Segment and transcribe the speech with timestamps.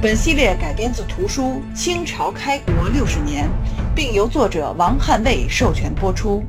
[0.00, 3.46] 本系列改编自图书《清朝开国六十年》，
[3.96, 6.44] 并由作者王汉卫授权播出。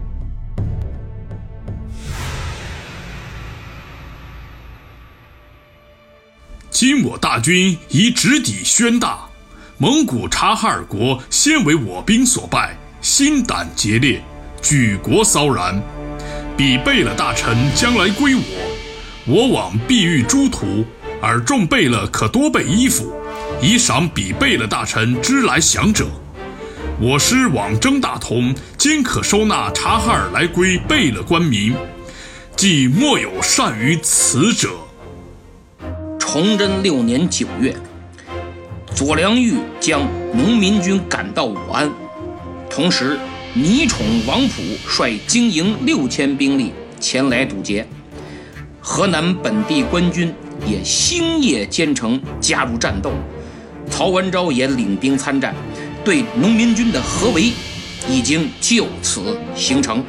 [6.70, 9.27] 今我大军已直抵宣大，
[9.79, 14.21] 蒙古察哈尔国先为我兵所败，心胆竭裂，
[14.62, 15.81] 举国骚然。
[16.55, 18.41] 彼贝勒大臣将来归我，
[19.26, 20.85] 我往必遇诸途，
[21.20, 23.12] 而众贝勒可多备衣服，
[23.62, 26.07] 以赏彼贝勒大臣之来降者。
[26.99, 31.74] 我师往征大同，今可收纳察哈尔来归贝勒官民，
[32.55, 34.70] 即莫有善于此者。
[36.18, 37.76] 崇祯六年九月，
[38.93, 40.01] 左良玉将
[40.34, 41.91] 农民军赶到武安，
[42.70, 43.20] 同时。
[43.55, 47.84] 倪宠、王普率精营六千兵力前来堵截，
[48.79, 50.32] 河南本地官军
[50.68, 53.12] 也星夜兼程加入战斗。
[53.99, 55.53] 曹文昭也领兵参战，
[56.05, 57.51] 对农民军的合围
[58.07, 60.01] 已经就此形成。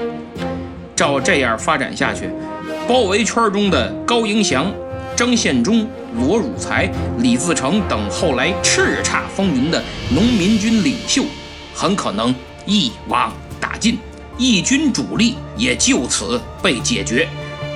[0.94, 2.30] 照这样发展下去，
[2.86, 4.72] 包围圈中的高迎祥、
[5.16, 9.83] 张献忠、罗汝才、李自成等后来叱咤风云的
[10.14, 11.24] 农民军领袖，
[11.74, 12.33] 很可能。
[12.66, 13.98] 一网打尽，
[14.38, 17.28] 义军主力也就此被解决，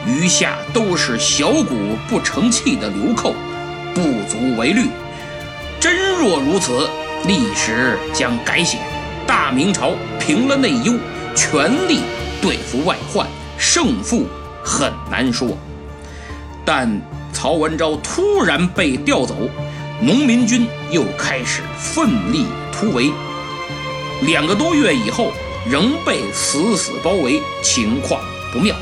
[0.06, 1.74] 余下都是小股
[2.08, 3.34] 不成器的流寇，
[3.92, 4.86] 不足为虑。
[5.84, 6.88] 真若如此，
[7.27, 8.78] 历史将改写，
[9.26, 10.94] 大明朝平了内忧，
[11.34, 12.00] 全力
[12.41, 13.28] 对付外患，
[13.59, 14.26] 胜负
[14.64, 15.48] 很难说。
[16.64, 16.91] 但
[17.34, 19.36] 曹文昭突然被调走，
[20.00, 23.12] 农民军又开始奋力突围。
[24.22, 25.32] 两个多月以后，
[25.70, 28.22] 仍被死死包围，情况
[28.54, 28.75] 不妙。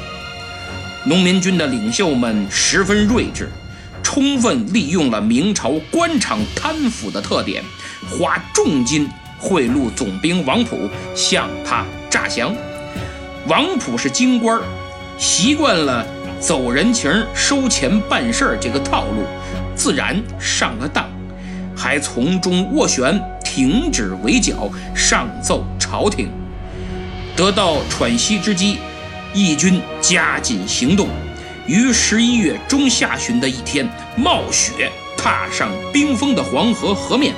[1.04, 3.50] 农民军的领袖们十分睿智，
[4.03, 7.63] 充分利用了明朝官场贪腐的特点，
[8.09, 9.09] 花重金
[9.39, 12.55] 贿赂总兵王普，向他诈降。
[13.47, 14.61] 王普是京官，
[15.19, 16.07] 习惯了
[16.41, 19.25] 走人情、收钱办事这个套路，
[19.75, 21.09] 自然上了当，
[21.77, 23.21] 还从中斡旋。
[23.45, 26.31] 停止围剿，上奏朝廷。
[27.37, 28.79] 得到喘息之机，
[29.34, 31.07] 义军加紧行动，
[31.67, 37.34] 于十一月中下旬的一天，冒雪踏上冰封的黄河河面，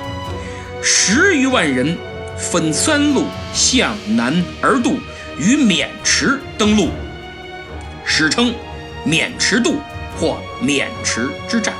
[0.81, 1.95] 十余万人
[2.37, 4.97] 分三路向南而渡，
[5.37, 6.89] 于渑池登陆，
[8.03, 8.53] 史称
[9.05, 9.75] 渑池渡
[10.19, 11.73] 或渑池之战。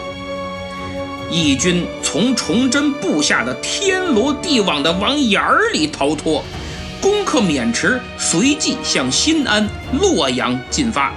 [1.32, 6.46] 义军从崇祯布下的天罗地网的网眼儿里逃脱，
[7.02, 9.68] 攻克渑池，随即向新安、
[10.00, 11.12] 洛阳进发。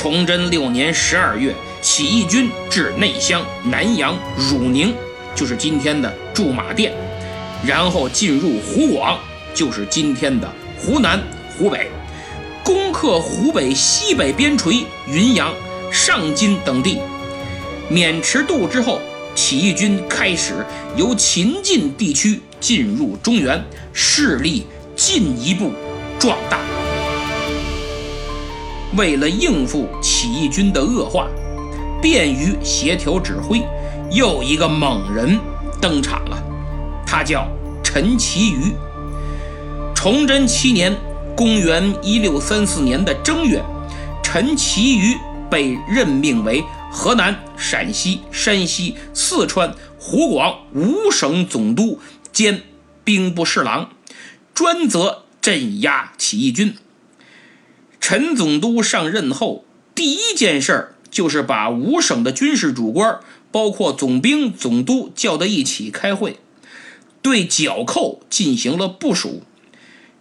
[0.00, 4.94] 崇祯六年十二月，起义军至内乡、南阳、汝宁，
[5.34, 6.90] 就是今天的驻马店，
[7.62, 9.18] 然后进入湖广，
[9.52, 11.90] 就是今天的湖南、湖北，
[12.64, 15.54] 攻克湖北西北边陲、云阳、
[15.92, 16.98] 上京等地。
[17.90, 19.02] 渑池渡之后。
[19.32, 20.66] 起义军开始
[20.96, 23.62] 由秦晋地区进入中原，
[23.92, 24.66] 势力
[24.96, 25.72] 进一步
[26.18, 26.58] 壮大。
[28.96, 31.28] 为了应付起义军的恶化，
[32.02, 33.62] 便于协调指挥，
[34.10, 35.38] 又一个猛人
[35.80, 36.42] 登场了。
[37.06, 37.48] 他叫
[37.82, 38.72] 陈其瑜。
[39.94, 40.96] 崇祯七年
[41.36, 43.62] （公元1634年的正月），
[44.22, 45.16] 陈其瑜
[45.50, 46.64] 被任命为。
[46.92, 52.00] 河南、陕西、山西、四川、湖广五省总督
[52.32, 52.62] 兼
[53.04, 53.90] 兵部侍郎，
[54.52, 56.74] 专责镇压起义军。
[58.00, 59.64] 陈总督上任后，
[59.94, 63.20] 第一件事儿就是把五省的军事主官，
[63.52, 66.38] 包括总兵、总督叫到一起开会，
[67.22, 69.42] 对剿寇进行了部署。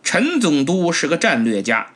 [0.04, 1.94] 陈总督是个战略家，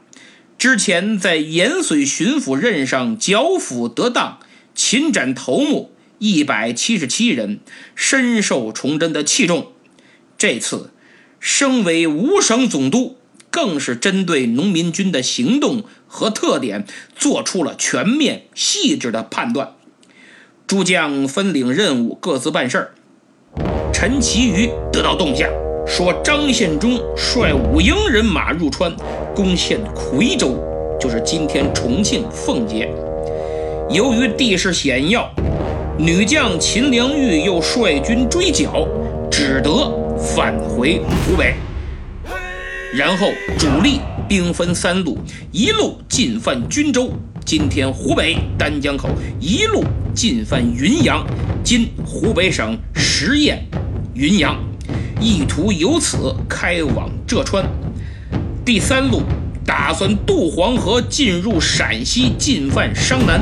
[0.57, 4.39] 之前在延绥巡抚任上剿抚得当。
[4.75, 7.59] 擒斩头目一百七十七人，
[7.94, 9.71] 深受崇祯的器重。
[10.35, 10.89] 这次
[11.39, 13.18] 升为五省总督，
[13.54, 19.74] 更是针对农民军的行动和特点做出了全面细致的判断。
[20.66, 22.92] 诸将分领任务，各自办事儿。
[23.94, 25.48] 陈其余得到动向，
[25.86, 28.92] 说张献忠率五营人马入川，
[29.36, 30.58] 攻陷夔州，
[31.00, 32.92] 就是今天重庆奉节。
[33.88, 35.30] 由于地势险要，
[36.00, 38.88] 女将秦良玉又率军追剿，
[39.30, 39.70] 只得
[40.18, 41.54] 返回湖北。
[42.94, 44.00] 然后主力
[44.30, 45.18] 兵分三路，
[45.51, 47.12] 一路进犯均州
[47.44, 49.10] （今天湖北丹江口），
[49.42, 51.25] 一路进犯云阳
[51.66, 53.57] （今湖北省十堰
[54.13, 54.56] 云阳），
[55.19, 57.66] 意图由此开往浙川。
[58.63, 59.24] 第三路
[59.66, 63.42] 打算渡黄河进入陕西，进犯商南。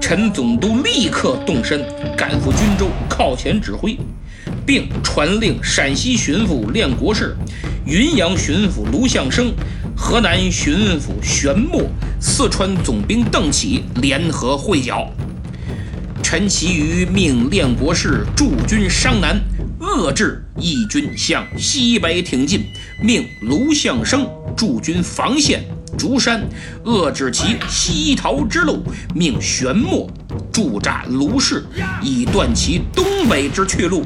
[0.00, 1.84] 陈总督立刻动身，
[2.16, 3.96] 赶赴均州，靠前指挥。
[4.66, 7.36] 并传令陕西巡抚练国士、
[7.86, 9.52] 云阳巡抚卢象升、
[9.96, 11.82] 河南巡抚玄默、
[12.20, 15.10] 四川总兵邓启联合会剿。
[16.22, 19.38] 陈其余命练国士驻军商南，
[19.78, 22.60] 遏制义军向西北挺进；
[23.02, 24.26] 命卢象升
[24.56, 25.62] 驻军防线
[25.98, 26.42] 竹山，
[26.84, 28.82] 遏制其西逃之路；
[29.14, 30.10] 命玄默
[30.50, 31.62] 驻扎卢氏，
[32.02, 34.02] 以断其东北之去路。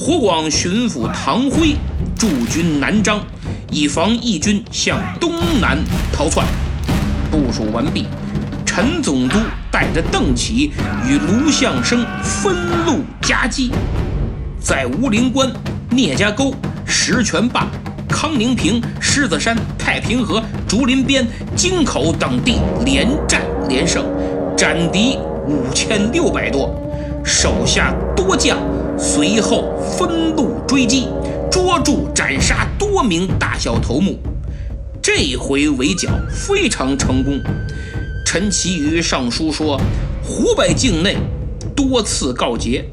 [0.00, 1.74] 湖广巡抚唐辉
[2.16, 3.18] 驻军南漳，
[3.72, 5.76] 以防义军向东南
[6.12, 6.46] 逃窜。
[7.32, 8.06] 部署完毕，
[8.64, 9.36] 陈总督
[9.72, 10.70] 带着邓启
[11.04, 12.54] 与卢象升分
[12.86, 13.72] 路夹击，
[14.60, 15.50] 在吴林关、
[15.90, 16.54] 聂家沟、
[16.86, 17.66] 石泉坝、
[18.08, 24.06] 康宁坪、狮子山、太平河、竹林边、京口等地连战连胜，
[24.56, 26.72] 斩敌五千六百多，
[27.24, 28.56] 手下多将。
[28.98, 31.08] 随后分路追击，
[31.50, 34.18] 捉住斩杀多名大小头目。
[35.00, 37.40] 这回围剿非常成功。
[38.26, 39.80] 陈其余上书说，
[40.22, 41.16] 湖北境内
[41.74, 42.84] 多次告捷，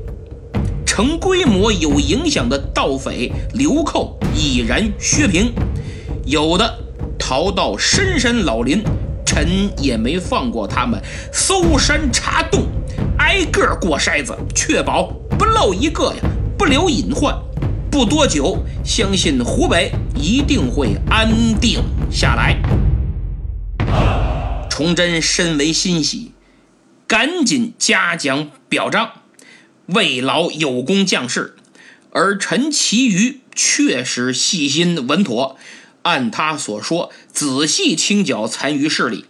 [0.86, 5.51] 成规模有影响的盗匪流寇已然削平，
[6.25, 6.72] 有的
[7.19, 8.81] 逃到深山老林，
[9.25, 11.01] 臣也没放过他们，
[11.34, 12.68] 搜山查洞，
[13.18, 15.12] 挨个过筛子，确保。
[15.38, 16.24] 不漏一个呀，
[16.58, 17.36] 不留隐患。
[17.92, 22.58] 不多久，相信湖北一定会安定下来。
[24.70, 26.34] 崇祯深为欣喜，
[27.08, 29.12] 赶紧嘉奖表彰，
[29.88, 31.56] 慰劳有功将士。
[32.12, 35.58] 而陈其余确实细心稳妥，
[36.02, 39.26] 按他所说，仔细清剿残余势力。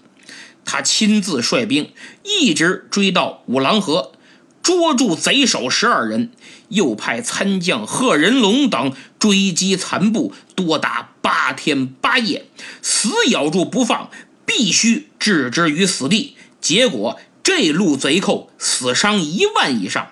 [0.64, 1.92] 他亲自率兵，
[2.24, 4.14] 一直追到五郎河。
[4.66, 6.32] 捉住贼首十二人，
[6.70, 12.48] 又派参将贺仁龙等追击残部，多达八天八夜，
[12.82, 14.10] 死咬住不放，
[14.44, 16.36] 必须置之于死地。
[16.60, 20.08] 结果这路贼寇死伤一万以上。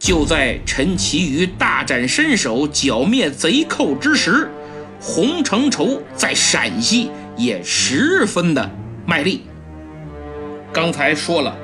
[0.00, 4.50] 就在陈其余大展身手剿灭贼寇之时，
[5.00, 8.68] 洪承畴在陕西也十分的
[9.06, 9.42] 卖力。
[10.72, 11.56] 刚才说了。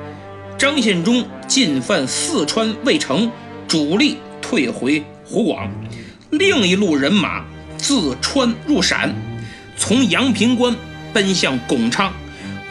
[0.63, 3.29] 张献忠进犯四川渭城，
[3.67, 5.69] 主力退回湖广，
[6.29, 7.43] 另一路人马
[7.77, 9.13] 自川入陕，
[9.75, 10.73] 从阳平关
[11.11, 12.13] 奔向巩昌。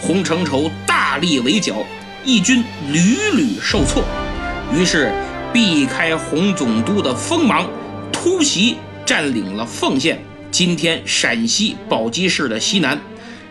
[0.00, 1.84] 洪承畴大力围剿，
[2.25, 2.99] 义军屡
[3.37, 4.02] 屡受挫，
[4.75, 5.12] 于是
[5.52, 7.68] 避开洪总督的锋芒，
[8.11, 10.18] 突袭占领了凤县
[10.50, 12.99] （今天陕西宝鸡市的西南），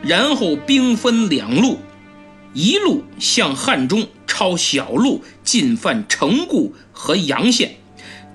[0.01, 1.77] 然后兵分两路，
[2.53, 4.07] 一路向汉中。
[4.33, 7.75] 抄小路进犯城固和阳县，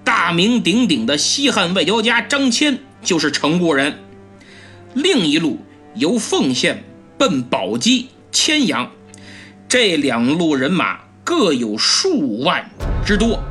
[0.04, 3.94] 大名鼎鼎的西汉外交家张骞就是城固人。
[4.92, 5.58] 另一路
[5.94, 6.84] 由凤县
[7.16, 8.90] 奔宝鸡、千阳，
[9.66, 12.70] 这两路人马各有数万
[13.04, 13.42] 之多。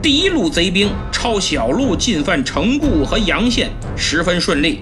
[0.00, 4.78] 第一路贼兵抄小路进犯城固和阳县，十分顺利，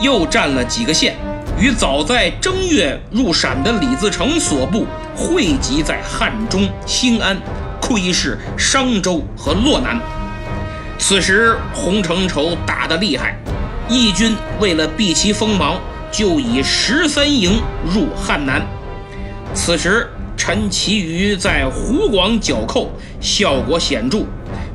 [0.00, 1.16] 又占了几个县。
[1.58, 7.36] 与早在正月入陕的李自成所部汇集在汉中、兴安、
[7.80, 10.00] 窥视商州和洛南。
[10.98, 13.36] 此时洪承畴打得厉害，
[13.88, 15.80] 义军为了避其锋芒，
[16.10, 18.62] 就以十三营入汉南。
[19.54, 22.90] 此时陈其余在湖广剿寇，
[23.20, 24.18] 效果显著。《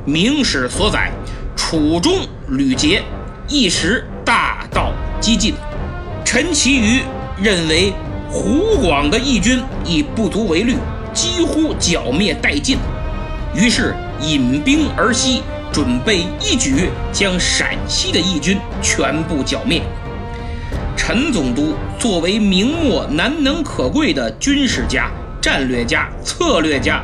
[0.04, 1.10] 明史》所载，
[1.54, 3.02] 楚中屡捷，
[3.46, 5.54] 一时大道激进。
[6.30, 7.00] 陈其余
[7.42, 7.90] 认为
[8.30, 10.76] 湖广的义军已不足为虑，
[11.14, 12.76] 几乎剿灭殆尽，
[13.54, 15.42] 于是引兵而西，
[15.72, 19.80] 准备一举将陕西的义军全部剿灭。
[20.94, 27.02] 陈总督作为明末难能可贵的军事家、战略家、策略家，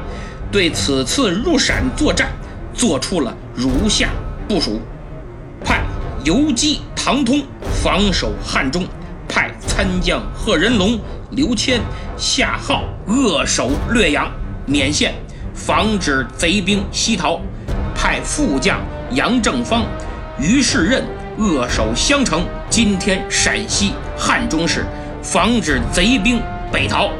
[0.52, 2.28] 对此次入陕作战
[2.74, 4.10] 做出了如下
[4.46, 4.82] 部署：
[5.64, 5.80] 派
[6.24, 7.42] 游击唐通
[7.82, 8.86] 防守汉中，
[9.76, 10.96] 参将贺人龙、
[11.32, 11.80] 刘谦
[12.16, 14.30] 下号扼守略阳、
[14.68, 15.12] 勉县，
[15.52, 17.40] 防止贼兵西逃；
[17.92, 18.78] 派副将
[19.10, 19.82] 杨正方、
[20.38, 21.02] 于世任
[21.38, 24.86] 扼守襄城（今天陕西汉中市），
[25.20, 26.40] 防止贼兵
[26.70, 27.10] 北逃。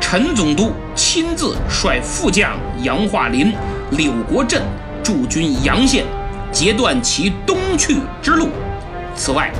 [0.00, 2.52] 陈总督亲自率副将
[2.82, 3.52] 杨化林、
[3.90, 4.62] 柳国镇
[5.02, 6.06] 驻军阳县，
[6.50, 8.48] 截断其东去之路。
[9.14, 9.52] 此外，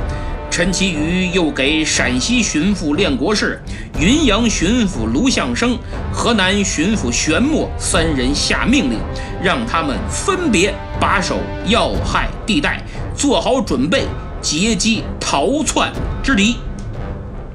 [0.50, 3.62] 陈其瑜又给陕西巡抚练国士、
[3.99, 5.78] 云阳巡抚卢象升、
[6.12, 8.99] 河南巡抚玄默三人下命令，
[9.42, 12.83] 让他们分别把守要害地带，
[13.16, 14.02] 做好准备
[14.42, 15.92] 截击逃窜
[16.23, 16.57] 之敌。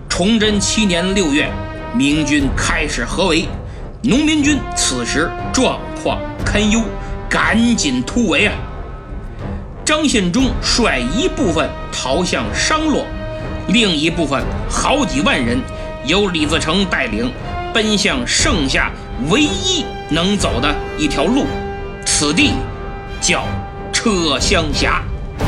[0.08, 1.50] 崇祯七年六月。
[1.94, 3.48] 明军开始合围，
[4.02, 6.82] 农民军此时状况堪忧，
[7.30, 8.54] 赶紧突围啊！
[9.86, 13.06] 张献忠率一部分逃向商洛，
[13.68, 15.60] 另一部分好几万人
[16.06, 17.32] 由李自成带领，
[17.72, 18.92] 奔向剩下
[19.30, 21.46] 唯一能走的一条路，
[22.04, 22.54] 此地
[23.22, 23.46] 叫
[23.94, 25.04] 车厢峡。《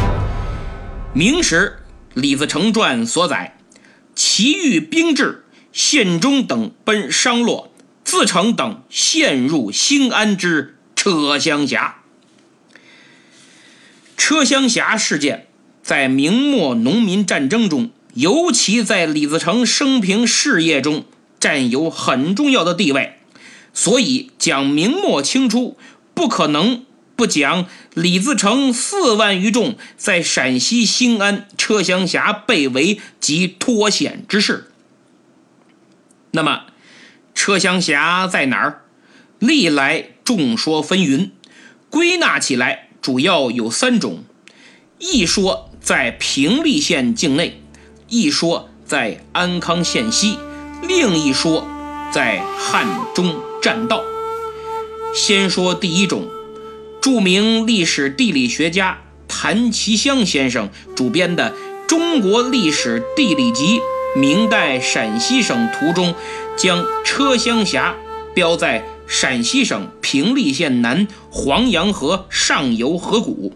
[1.14, 1.80] 明史·
[2.22, 3.58] 李自成传》所载，
[4.16, 5.44] 其余兵至。
[5.74, 7.72] 献忠等奔商洛，
[8.04, 11.97] 自成等陷入兴安之车厢峡。
[14.18, 15.48] 车厢峡事件
[15.82, 21.06] 在明末农民战争中，尤其在李自成生平事业中
[21.40, 23.14] 占有很重要的地位。
[23.74, 25.78] 所以讲明末清初，
[26.16, 26.84] 不可能
[27.16, 34.72] 不讲李自成四万余众在陕西兴安车厢峡被围及脱险之事。
[36.32, 36.64] 那么，
[37.36, 38.82] 车厢峡在哪儿？
[39.40, 41.30] 历来众说纷纭，
[41.92, 44.26] 归纳起来主要有三种：
[45.00, 47.62] 一说在平利县境内，
[48.10, 50.38] 一说在安康县西，
[50.86, 51.66] 另一说
[52.12, 52.86] 在汉
[53.16, 54.04] 中栈道。
[55.14, 56.28] 先说第一种，
[57.00, 58.98] 著名历史地理学家
[59.30, 61.52] 谭其骧先生主编的
[61.88, 63.80] 《中国历史地理集》。
[64.20, 66.14] 明代陕西省图中，
[66.58, 67.96] 将车厢峡
[68.34, 73.54] 标在陕西省平利县南黄洋河上游河谷，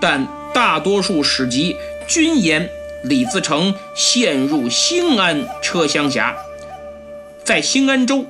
[0.00, 1.76] 但大多数史籍
[2.06, 2.70] 均言
[3.04, 6.36] 李自成陷入兴安车厢峡，
[7.44, 8.24] 在兴安州。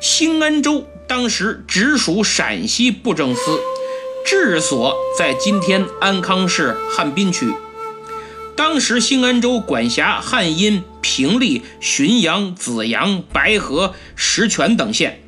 [0.00, 3.58] 兴安州当时直属陕西布政司，
[4.24, 7.52] 治所在今天安康市汉滨区。
[8.56, 15.20] 当时兴安州管辖汉阴、平利、浔阳、紫阳、白河、石泉等县。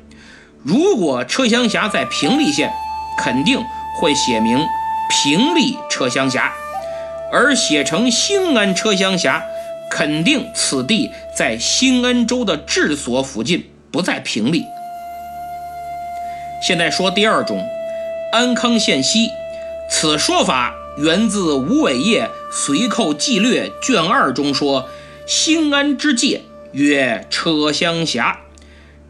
[0.63, 2.71] 如果车厢峡在平利县，
[3.17, 3.63] 肯定
[3.99, 4.63] 会写明
[5.09, 6.51] 平利车厢峡；
[7.31, 9.43] 而写成兴安车厢峡，
[9.89, 14.63] 肯定此地在兴安州的治所附近，不在平利。
[16.61, 17.67] 现在说第二种，
[18.31, 19.29] 安康县西，
[19.89, 20.75] 此说法。
[20.97, 24.89] 源自吴伟业《随寇纪略》卷二中说
[25.25, 26.41] ：“兴安之界
[26.73, 28.41] 曰车厢峡。”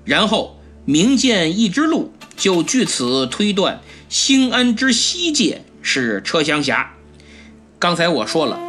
[0.05, 0.61] 然后
[0.91, 3.79] 明鉴一之路就据此推断，
[4.10, 6.95] 兴安之西界是车厢峡。
[7.79, 8.60] 刚才我说了，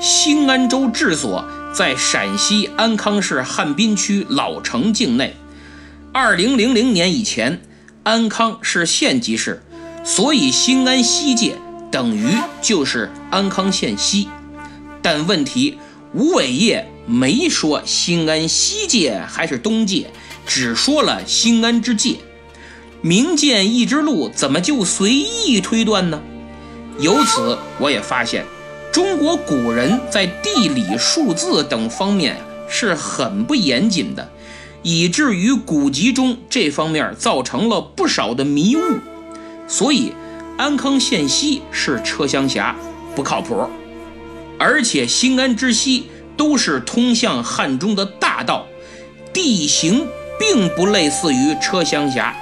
[0.00, 5.36] 兴安州治所在陕西安康市汉滨区老城境内。
[6.14, 7.60] 二零零零年以前，
[8.04, 9.62] 安康是县级市，
[10.02, 11.56] 所以兴安西界。
[11.92, 12.26] 等于
[12.62, 14.28] 就是安康县西，
[15.02, 15.76] 但问题
[16.14, 20.10] 吴伟业没说兴安西界还是东界，
[20.46, 22.16] 只说了兴安之界。
[23.02, 26.22] 明鉴一之路怎么就随意推断呢？
[26.98, 28.46] 由此我也发现，
[28.92, 32.38] 中国古人在地理、数字等方面
[32.68, 34.30] 是很不严谨的，
[34.82, 38.80] 以至于古籍中这方面造成了不少的迷雾，
[39.68, 40.12] 所以。
[40.58, 42.74] 安康县西是车厢峡，
[43.14, 43.68] 不靠谱。
[44.58, 48.66] 而且兴安之西都是通向汉中的大道，
[49.34, 50.06] 地形
[50.38, 52.34] 并不类似于车厢峡。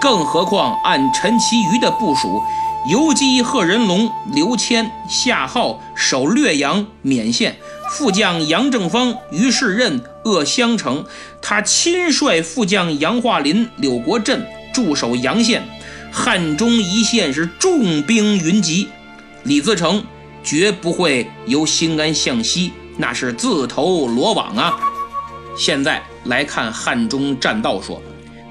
[0.00, 2.42] 更何况按陈其余的部署，
[2.88, 7.56] 游击贺人龙、刘谦下号守略阳、勉县，
[7.90, 11.04] 副将杨正方、于世任扼襄城，
[11.40, 15.62] 他亲率副将杨化林、柳国振驻守阳县。
[16.12, 18.88] 汉中一线是重兵云集，
[19.42, 20.04] 李自成
[20.44, 24.78] 绝不会由兴安向西，那是自投罗网啊！
[25.58, 28.02] 现在来看汉中栈道说，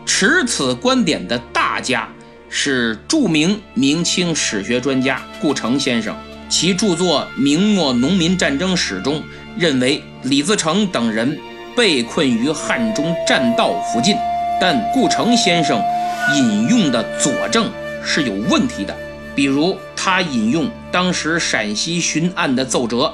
[0.06, 2.08] 持此观点的大家
[2.50, 6.16] 是著名明清史学专家顾城先生，
[6.50, 9.22] 其著作《明末农民战争史》中
[9.58, 11.38] 认为李自成等人
[11.76, 14.16] 被困于汉中栈道附近，
[14.60, 15.82] 但顾城先生
[16.36, 17.70] 引用的佐证
[18.04, 18.96] 是有问题的，
[19.36, 23.14] 比如他引用当时陕西巡按的奏折，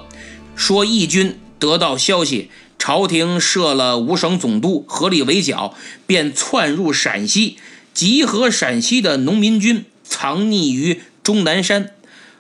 [0.56, 2.52] 说义军得到消息。
[2.82, 5.76] 朝廷设了五省总督，合力围剿，
[6.08, 7.58] 便窜入陕西，
[7.94, 11.92] 集合陕西的农民军，藏匿于终南山。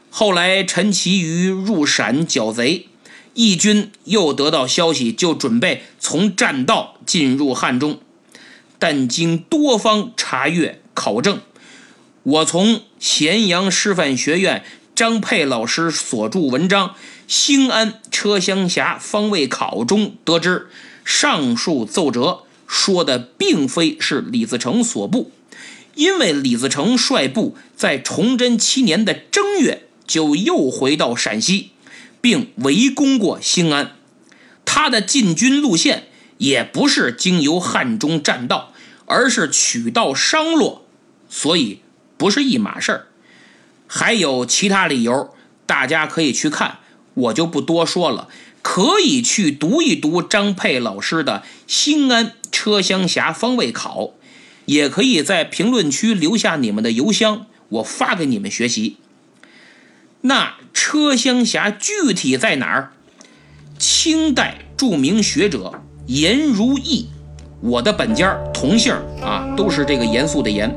[0.09, 2.87] 后来陈其瑜入陕剿贼，
[3.35, 7.99] 义军又得到消息，就准备从栈道进入汉中。
[8.79, 11.39] 但经多方查阅考证，
[12.23, 14.63] 我从咸阳师范学院
[15.01, 16.93] 张佩老师所著文章。
[17.27, 20.67] 兴安车厢峡方位考中得知，
[21.03, 25.31] 上述奏折说的并非是李自成所部，
[25.95, 31.71] 因为李自成率部在崇祯七年的正月就又回到陕西，
[32.21, 33.95] 并围攻过兴安，
[34.65, 38.71] 他的进军路线也不是经由汉中栈道，
[39.07, 40.85] 而是取道商洛，
[41.27, 41.79] 所以
[42.17, 43.07] 不是一码事儿。
[43.93, 45.33] 还有其他理由，
[45.65, 46.77] 大家可以去看。
[47.13, 48.29] 我就不多说了，
[48.61, 54.03] 可以去读一读张佩老师的《兴安车厢峡方位考》，
[54.63, 58.95] 也可以在评论区留下你们的邮箱，我发给你们学习。
[60.21, 62.93] 那车厢峡具体在哪儿？
[63.77, 67.09] 清代著名学者颜如义，
[67.59, 70.73] 我的本家同姓啊，都是这个严肃的严。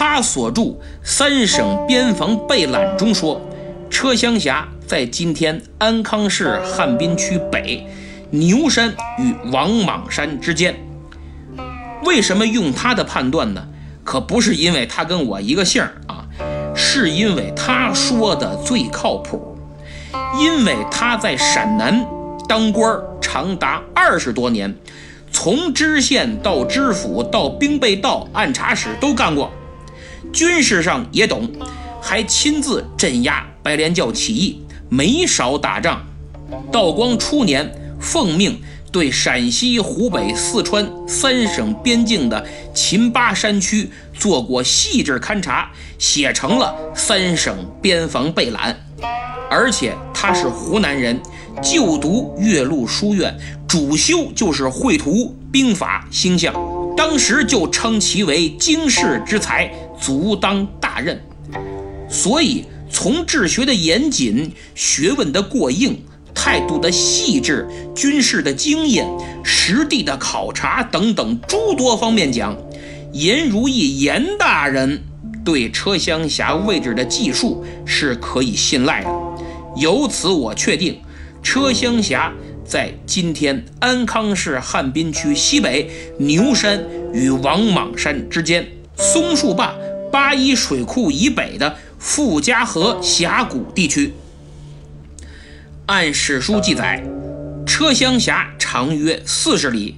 [0.00, 0.62] 他所著
[1.02, 3.38] 《三省边防备览》中说，
[3.90, 4.66] 车厢峡。
[4.86, 7.86] 在今天安康市汉滨区北
[8.30, 10.74] 牛山与王莽山之间，
[12.02, 13.68] 为什么用他的判断呢？
[14.02, 16.24] 可不是因为他跟我一个姓啊，
[16.74, 19.54] 是因为他说的最靠谱。
[20.40, 22.06] 因为他在陕南
[22.48, 24.74] 当官长达二十多年，
[25.30, 29.49] 从知县到知府到兵备道按察使都干过，
[30.32, 31.50] 军事上也懂，
[32.00, 34.62] 还亲自镇压白莲教起义。
[34.88, 36.04] 没少打仗，
[36.72, 43.88] 道光初年奉命对陕西、湖北、四川三省边境的秦巴山区
[44.18, 48.76] 做过细致勘察，写成了《三省边防备览》。
[49.48, 51.20] 而且他是湖南人，
[51.62, 53.36] 就读岳麓书院，
[53.68, 56.52] 主修就是绘图、兵法、星象，
[56.96, 61.20] 当时就称其为经世之才，足当大任。
[62.08, 62.64] 所以。
[62.92, 66.02] 从治学的严谨、学问的过硬、
[66.34, 69.06] 态度的细致、军事的经验、
[69.44, 72.58] 实地的考察等等诸多方面讲，
[73.12, 75.04] 严如意严大人
[75.44, 79.10] 对车厢峡位置的记述是可以信赖的。
[79.76, 81.00] 由此我确定，
[81.44, 82.32] 车厢峡
[82.64, 86.84] 在今天安康市汉滨区西北牛山
[87.14, 89.72] 与王莽山之间，松树坝
[90.10, 91.76] 八一水库以北的。
[92.02, 94.14] 傅家河峡谷地区，
[95.84, 97.04] 按史书记载，
[97.66, 99.96] 车厢峡长约四十里，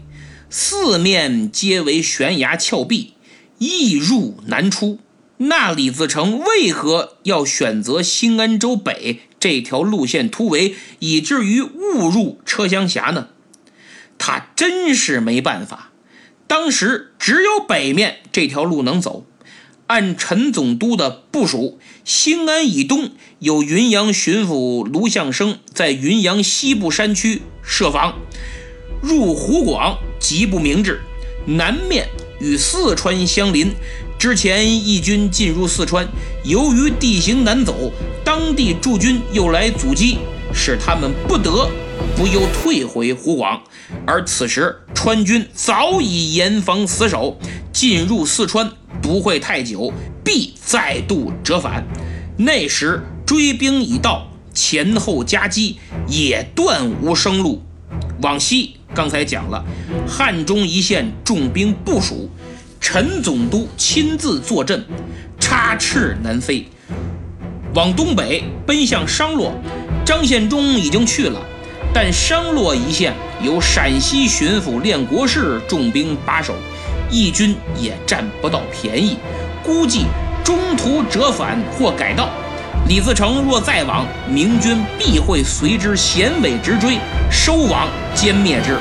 [0.50, 3.14] 四面皆为悬崖峭壁，
[3.58, 4.98] 易入难出。
[5.36, 13.28] 那李自成为何要选择兴安州北这条路线突围，以至于误入车厢峡呢？
[14.18, 15.92] 他真是没办法，
[16.48, 19.24] 当时只有北面这条路能走。
[19.86, 28.14] 按陈总督的部署，兴安以东有云阳巡抚卢相生在云阳西部山区设防，
[29.02, 31.02] 入湖广极不明智。
[31.44, 32.08] 南面
[32.40, 33.72] 与四川相邻，
[34.18, 36.08] 之前义军进入四川，
[36.44, 37.92] 由于地形难走，
[38.24, 40.18] 当地驻军又来阻击，
[40.54, 41.68] 使他们不得
[42.16, 43.60] 不又退回湖广。
[44.06, 47.38] 而此时川军早已严防死守，
[47.72, 48.72] 进入四川。
[49.02, 49.92] 不会太久，
[50.24, 51.84] 必再度折返。
[52.38, 57.60] 那时追兵已到，前后夹击，也断无生路。
[58.22, 59.64] 往西，刚才讲了，
[60.06, 62.30] 汉中一线重兵部署，
[62.80, 64.84] 陈总督亲自坐镇，
[65.40, 66.66] 插翅难飞。
[67.74, 69.52] 往东北奔向商洛，
[70.04, 71.40] 张献忠已经去了，
[71.92, 76.54] 但商洛一线由陕西巡抚练国士重兵把守。
[77.12, 79.16] 义军也占不到便宜，
[79.62, 80.06] 估计
[80.42, 82.30] 中途折返或改道。
[82.88, 86.98] 李自成若再往，明军必会随之衔尾直追，
[87.30, 88.76] 收网歼灭之。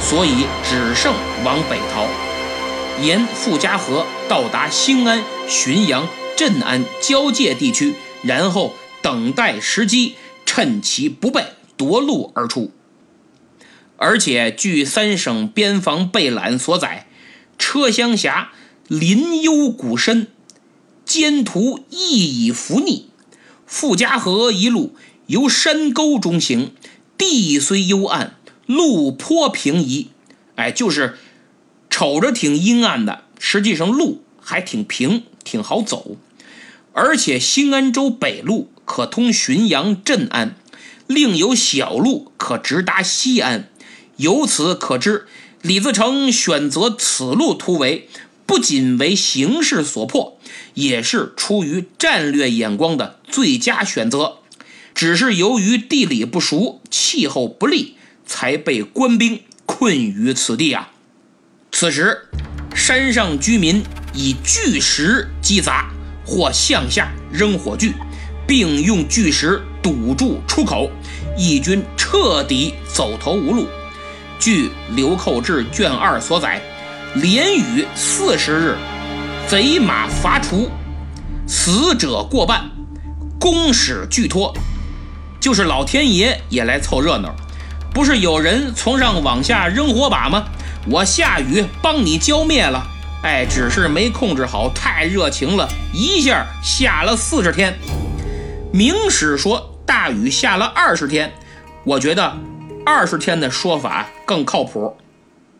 [0.00, 2.06] 所以只剩往北逃，
[3.02, 11.42] 沿傅家河到达兴安、浔阳、镇安交界地区，然后等待时机，趁其不备
[11.76, 12.70] 夺路而出。
[13.96, 17.06] 而且据三省边防备览所载，
[17.66, 18.52] 车厢狭，
[18.88, 20.26] 林幽谷深，
[21.06, 23.08] 艰途亦以伏逆。
[23.64, 24.94] 傅家河一路
[25.28, 26.72] 由山沟中行，
[27.16, 30.08] 地虽幽暗，路颇平移。
[30.56, 31.16] 哎，就是
[31.88, 36.18] 瞅着挺阴暗的，实际上路还挺平，挺好走。
[36.92, 40.54] 而且兴安州北路可通浔阳、镇安，
[41.06, 43.70] 另有小路可直达西安。
[44.18, 45.26] 由此可知，
[45.64, 48.10] 李自成选择此路突围，
[48.44, 50.38] 不仅为形势所迫，
[50.74, 54.40] 也是出于战略眼光的最佳选择。
[54.94, 57.96] 只是由于地理不熟，气候不利，
[58.26, 60.90] 才被官兵困于此地啊。
[61.72, 62.28] 此时，
[62.74, 65.90] 山上居民以巨石击砸，
[66.26, 67.94] 或向下扔火炬，
[68.46, 70.90] 并用巨石堵住出口，
[71.38, 73.66] 义军彻底走投无路。
[74.38, 76.60] 据《流寇志》卷二所载，
[77.14, 78.76] 连雨四十日，
[79.48, 80.70] 贼马伐除，
[81.46, 82.70] 死者过半，
[83.38, 84.54] 公使俱脱。
[85.40, 87.34] 就是老天爷也来凑热闹，
[87.92, 90.44] 不是有人从上往下扔火把吗？
[90.90, 92.86] 我下雨帮你浇灭了。
[93.22, 97.74] 哎，只是没控制好，太热情了，一下下了四十天。
[98.72, 101.32] 明史说大雨下了二十天，
[101.84, 102.36] 我觉得。
[102.86, 104.96] 二十天的说法更靠谱，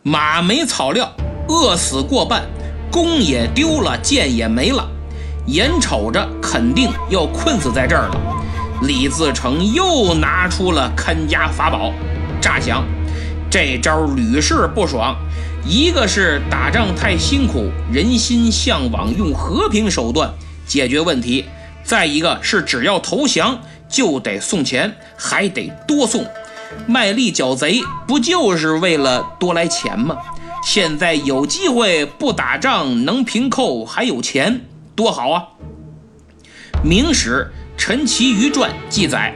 [0.01, 1.11] 马没草料，
[1.47, 2.43] 饿死过半，
[2.91, 4.87] 弓也丢了，箭也没了，
[5.47, 8.17] 眼瞅着肯定要困死在这儿了。
[8.81, 11.93] 李自成又拿出了看家法宝，
[12.41, 12.83] 诈降。
[13.49, 15.15] 这招屡试不爽，
[15.65, 20.29] 一个是打仗太辛苦，人心向往用和平手段
[20.67, 21.45] 解决问题；
[21.83, 26.25] 再一个是只要投降就得送钱，还得多送。
[26.87, 30.17] 卖力剿贼，不就是为了多来钱吗？
[30.63, 34.61] 现在有机会不打仗，能平寇，还有钱，
[34.95, 35.43] 多好啊！
[36.87, 39.35] 《明史·陈其余传》记载，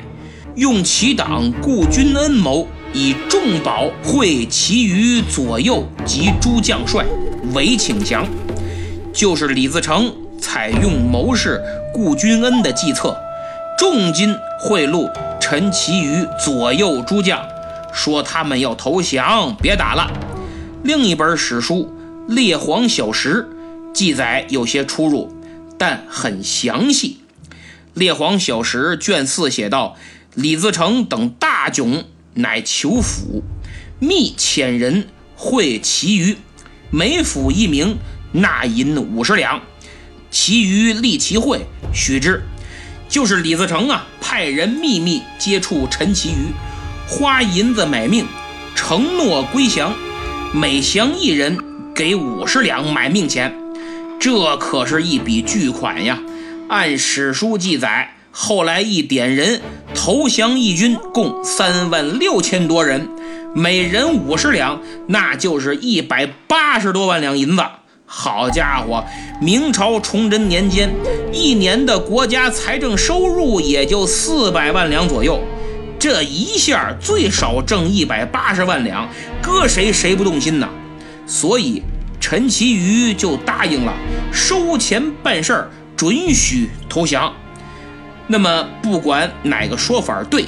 [0.55, 7.05] 用其党顾君恩谋，以重宝会其余左右及诸将帅，
[7.53, 8.25] 为请降。
[9.13, 11.61] 就是李自成采用谋士
[11.93, 13.15] 顾君恩的计策，
[13.77, 15.07] 重金贿赂。
[15.49, 17.43] 陈其余左右诸将
[17.91, 20.11] 说：“他们要投降，别打了。”
[20.85, 21.91] 另一本史书
[22.31, 23.49] 《列皇小石》
[23.91, 25.35] 记载有些出入，
[25.75, 27.21] 但很详细。
[27.95, 29.95] 《列皇小石》卷四写道
[30.35, 32.03] ：“李自成等大窘，
[32.35, 33.41] 乃求府，
[33.97, 36.37] 密遣人会其余，
[36.91, 37.97] 每府一名，
[38.33, 39.63] 纳银五十两。
[40.29, 42.43] 其余立其会，许之。”
[43.09, 46.53] 就是李自成啊，派人秘密接触陈其余，
[47.07, 48.25] 花银子买命，
[48.75, 49.91] 承诺归降，
[50.53, 51.57] 每降一人
[51.95, 53.51] 给五十两买命钱，
[54.19, 56.19] 这可是一笔巨款呀！
[56.69, 59.59] 按史书记载，后来一点人
[59.95, 63.09] 投降义军，共三万六千多人，
[63.55, 67.63] 每人五十两，那就是一百八十多万两银子。
[68.11, 69.05] 好家伙，
[69.39, 70.91] 明朝崇祯年间，
[71.31, 75.39] 一年的国家财政收入也就四百万两左右，
[75.99, 79.07] 这一下最少挣一百八十万两，
[79.43, 80.67] 搁谁谁不动心呢？
[81.27, 81.83] 所以
[82.19, 83.93] 陈其余就答应了，
[84.33, 87.31] 收钱办事儿，准许投降。
[88.25, 90.45] 那么不管哪个说法对，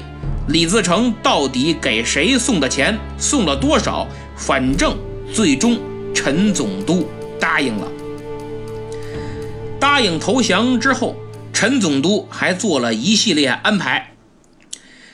[0.48, 4.98] 李自成到底给谁送的钱，送了多少，反正
[5.32, 5.80] 最终
[6.12, 7.08] 陈总督。
[7.42, 7.92] 答应了。
[9.80, 11.18] 答应投降之后，
[11.52, 14.14] 陈总督还做了一系列安排。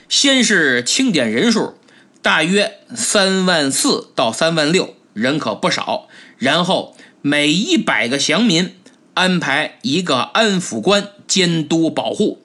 [0.10, 1.76] 先是清点人数，
[2.22, 6.08] 大约三万四到三万六，人可不少。
[6.38, 8.76] 然后每一百个降民
[9.14, 12.42] 安排一个安抚官监督保护，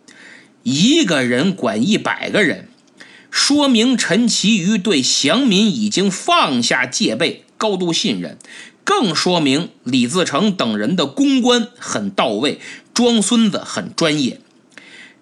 [0.63, 2.69] 一个人管一百个人，
[3.31, 8.39] 说明陈其余对降民已经放下戒备，高度信任。
[8.85, 12.61] 更说明李自成等人的公关很到位，
[12.93, 14.41] 装孙子很专业。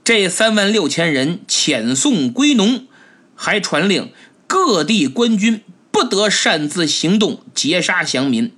[0.03, 2.87] 这三万六千人遣送归农，
[3.37, 4.12] 还传令
[4.46, 8.53] 各地官军不得擅自行动劫杀降民，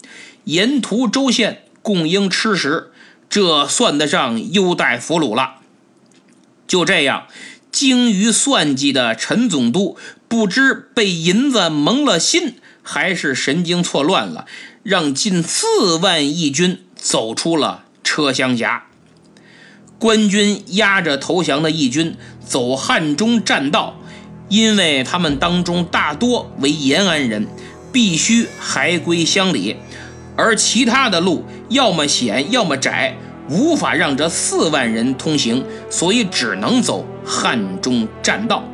[0.45, 2.93] 沿途州县供应吃食，
[3.29, 5.57] 这算得上优待俘虏了。
[6.67, 7.27] 就这样，
[7.71, 9.97] 精于算计的陈总督
[10.29, 14.47] 不知被银子蒙了心，还是神经错乱了。
[14.83, 18.87] 让近四万义军走出了车厢峡。
[19.99, 24.01] 官军押着投降的义军走汉中栈道，
[24.49, 27.47] 因为他们当中大多为延安人，
[27.93, 29.77] 必须还归乡里，
[30.37, 33.17] 而其他的路要么险，要么窄，
[33.49, 38.65] 无法让这四万人通行，所以只能走汉中栈道。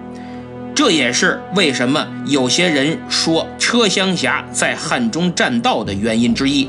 [0.79, 6.69] 这也是为什么有些人说车厢峡在汉中占道的原因之一。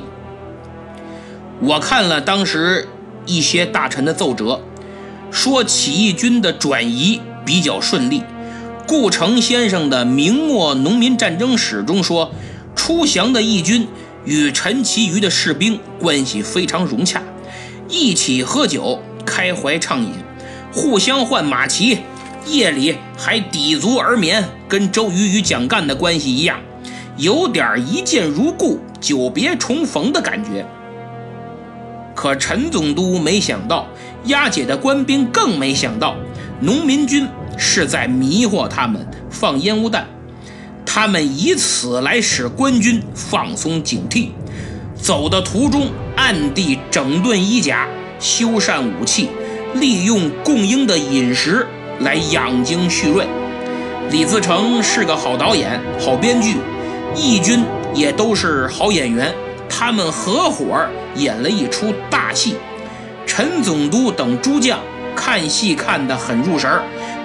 [1.60, 2.88] 我看了当时
[3.28, 4.62] 一些大臣的奏折，
[5.30, 8.24] 说起义军的转移比较顺利。
[8.88, 12.32] 顾城先生的《明末农民战争史》中说，
[12.76, 13.88] 出降的义军
[14.26, 17.22] 与陈其余的士兵关系非常融洽，
[17.88, 20.13] 一起喝酒、开怀畅饮，
[20.74, 22.00] 互相换马骑，
[22.51, 26.59] 夜里还抵足而眠，跟周瑜与蒋干的关系一样，
[27.17, 30.65] 有点一见如故、久别重逢的感觉。
[32.15, 33.88] 可陈总督没想到，
[34.25, 36.15] 押解的官兵更没想到，
[36.59, 40.05] 农民军是在迷惑他们，放烟雾弹。
[40.85, 44.29] 他们以此来使官军放松警惕，
[44.95, 47.88] 走的途中暗地整顿衣甲，
[48.19, 49.29] 修缮武器，
[49.75, 51.65] 利用供应的饮食
[51.99, 53.25] 来养精蓄锐。
[54.09, 56.57] 李自成是个好导演、好编剧，
[57.15, 59.33] 义军也都是好演员。
[59.69, 60.83] 他们合伙
[61.15, 62.55] 演了一出大戏，
[63.27, 64.79] 陈总督等诸将
[65.15, 66.67] 看戏看得很入神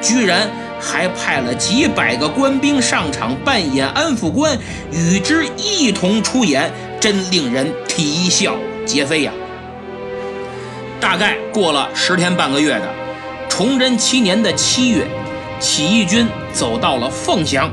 [0.02, 4.58] 居然还派了几百个官兵上场扮演安抚官，
[4.92, 9.32] 与之一同出演，真令人啼笑皆非呀！
[11.00, 12.88] 大概过了十天半个月的
[13.56, 15.06] 崇祯七年的七月，
[15.60, 17.72] 起义军走到了凤翔，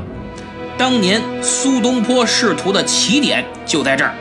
[0.78, 4.14] 当年苏东坡仕途的起点就在这儿。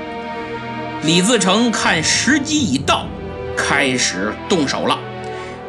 [1.03, 3.05] 李自成看时机已到，
[3.55, 4.95] 开始动手了。《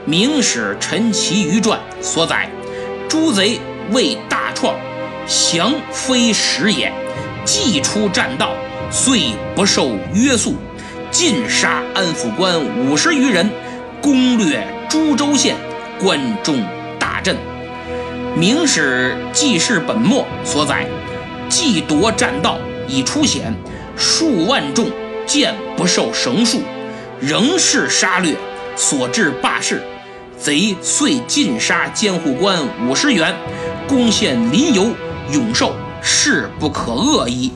[0.07, 2.49] 明史·陈其余传》所载：
[3.07, 4.75] 诸贼为大创，
[5.27, 6.91] 降非时也。
[7.45, 8.55] 既出栈道，
[8.91, 10.55] 遂不受约束，
[11.11, 13.51] 尽杀安抚官五十余人，
[14.01, 15.55] 攻略株洲县，
[16.03, 16.65] 关中
[16.99, 17.37] 大震。
[18.37, 20.85] 《明史记事本末》所载：
[21.49, 23.55] 既夺栈道，已出险，
[23.97, 24.91] 数万众。
[25.25, 26.61] 见不受绳束，
[27.21, 28.35] 仍是杀掠，
[28.75, 29.81] 所致罢市。
[30.37, 33.33] 贼遂尽杀监护官五十员，
[33.87, 34.88] 攻陷临游、
[35.33, 37.53] 永寿，势不可遏矣。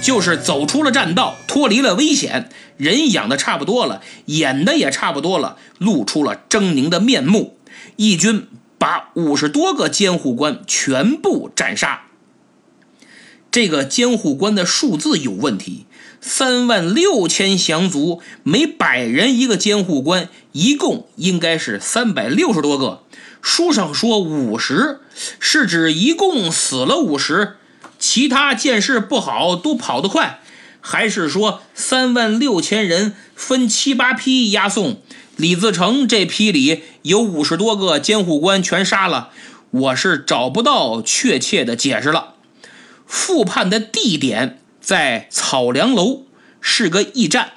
[0.00, 7.58] 就是走出了栈道，脱离了危险，人养的差不多了，演的也差不多了，露出了狰狞的面目。
[7.96, 8.46] 义军
[8.78, 12.04] 把五十多个监护官全部斩杀。
[13.50, 15.84] 这个监护官的数字有问题。
[16.20, 23.04] 三万六千降卒，每百人一个监护官，一共应该是三百六十多个。
[23.40, 24.98] 书上说五十，
[25.38, 27.57] 是指一共死了五十，
[27.98, 30.40] 其他见势不好都跑得快，
[30.80, 35.00] 还是说三万六千人分七八批押送？
[35.36, 39.30] 李自成这批里有五十多个监护官全杀了，
[39.70, 42.34] 我是找不到确切的解释了。
[43.06, 44.58] 复判的地点。
[44.80, 46.22] 在草梁楼
[46.62, 47.52] 是个驿站，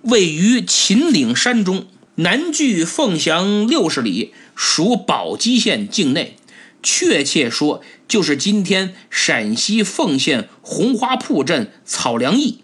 [0.00, 6.36] 位于秦岭山中，南距凤翔六十里，属宝鸡县境内。
[6.84, 12.60] 确切说，就是今天陕西凤县红花铺镇草梁驿。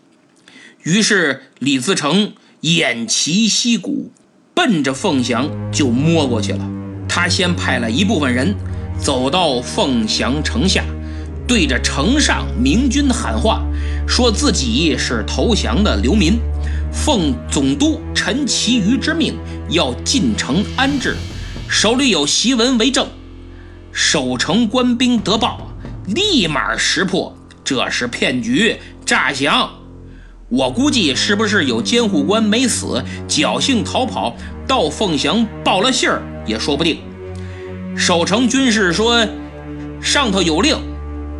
[0.84, 4.12] 于是李自成偃旗息鼓，
[4.54, 6.70] 奔着凤翔就摸过去了。
[7.08, 8.54] 他先派了一部分人
[9.02, 10.84] 走到凤翔城下。
[11.48, 13.60] 对着城上明军喊话，
[14.06, 16.38] 说自己是投降的流民，
[16.92, 19.34] 奉总督陈其余之命
[19.68, 21.16] 要进城安置，
[21.68, 23.08] 手里有檄文为证。
[23.92, 25.72] 守城官兵得报，
[26.06, 29.70] 立马识破，这是骗局诈降。
[30.48, 34.34] 我估计是不是有监护官没死，侥幸逃跑
[34.66, 36.98] 到凤翔报了信儿也说不定。
[37.96, 39.26] 守城军士说，
[40.00, 40.76] 上头有令。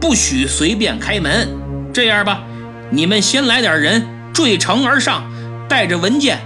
[0.01, 1.47] 不许随便开门。
[1.93, 2.43] 这样吧，
[2.91, 5.31] 你们先来点人坠城而上，
[5.69, 6.39] 带着文件，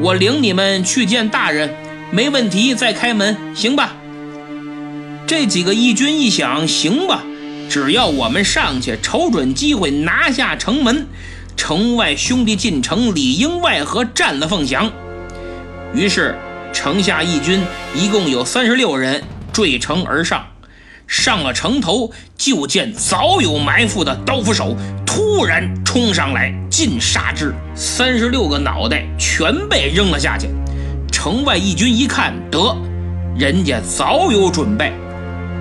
[0.00, 1.68] 我领你们去见大人，
[2.10, 3.92] 没问题再开门，行吧？
[5.26, 7.22] 这几个义军一想，行吧，
[7.70, 11.06] 只要我们上去，瞅准机会拿下城门，
[11.56, 14.90] 城外兄弟进城里应外合，占了凤翔。
[15.94, 16.36] 于是
[16.72, 17.60] 城下义军
[17.94, 20.46] 一共有三十六人坠城而上。
[21.06, 30.48] 上了城头，就见早有埋伏的刀斧手突然冲上来，尽杀之，三十六个脑袋全被扔了下去。
[31.10, 32.74] 城外义军一看，得，
[33.36, 34.90] 人家早有准备，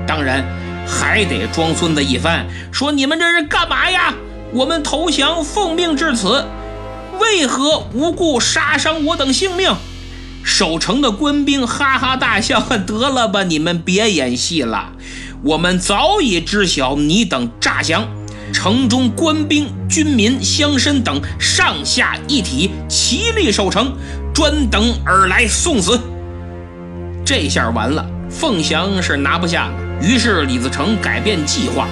[0.08, 0.46] 当然
[0.88, 4.14] 还得装孙子一番，说你们这是干嘛呀？
[4.54, 6.44] 我们投降，奉命至此，
[7.20, 9.74] 为何无故杀伤我等性命？
[10.44, 14.92] 守城的官兵哈哈大笑，得了吧，你们别演戏了。
[15.44, 18.08] 我们早已知晓你等诈降，
[18.52, 23.94] 城中官兵、军民、乡绅等上下一体，齐力守城，
[24.34, 26.00] 专等尔来送死。
[27.24, 29.74] 这下完了，凤翔是拿不下了。
[30.02, 31.88] 于是李自成改变计划，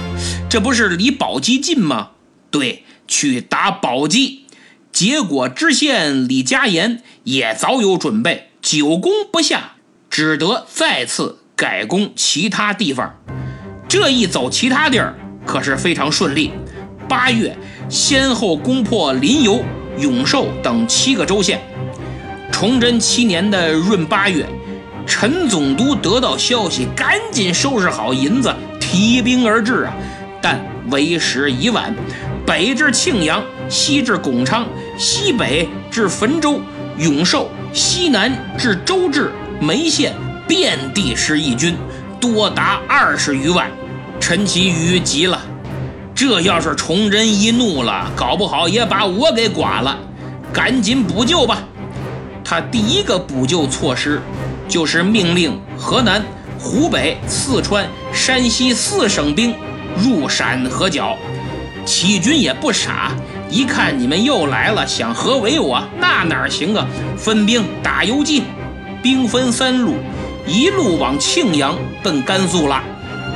[0.48, 2.10] 这不是离宝鸡近吗？
[2.50, 4.46] 对，去打宝鸡。
[4.92, 9.74] 结果知县李家言也早有准备，久攻不下，
[10.10, 13.14] 只得再次改攻其他地方。
[13.88, 16.50] 这一走其他地儿可是非常顺利。
[17.08, 17.56] 八月，
[17.88, 19.64] 先后攻破临游、
[19.98, 21.60] 永寿等七个州县。
[22.50, 24.44] 崇祯七年的闰八月，
[25.06, 29.94] 陈总督得到消息，赶紧收拾好银子，提兵而至啊！
[30.40, 30.60] 但
[30.90, 31.94] 为时已晚，
[32.46, 34.66] 北至庆阳，西至巩昌。
[34.96, 36.60] 西北至汾州、
[36.98, 40.14] 永寿，西南至周至、眉县，
[40.46, 41.74] 遍地是义军，
[42.20, 43.70] 多达二十余万。
[44.18, 45.40] 陈其瑜急了，
[46.14, 49.98] 这要是崇祯一怒了，搞不好也把我给剐了。
[50.52, 51.58] 赶紧补救吧！
[52.44, 54.20] 他第一个补救措施，
[54.70, 56.24] 就是命令河南、
[56.58, 59.52] 湖北、四川、山西四省兵
[59.98, 61.16] 入陕合剿。
[61.84, 63.12] 起义军也不傻。
[63.50, 66.86] 一看你们又来了，想合围我，那哪行啊？
[67.18, 68.44] 分兵打游击，
[69.02, 69.96] 兵分三路，
[70.46, 72.80] 一路往庆阳奔甘肃了，